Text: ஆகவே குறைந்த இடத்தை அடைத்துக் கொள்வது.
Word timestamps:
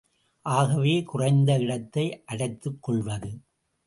ஆகவே 0.45 1.03
குறைந்த 1.03 1.57
இடத்தை 1.59 2.05
அடைத்துக் 2.25 2.83
கொள்வது. 2.83 3.31